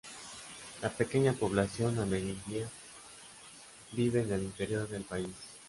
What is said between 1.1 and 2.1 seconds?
población